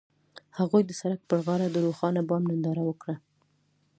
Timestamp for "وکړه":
2.85-3.15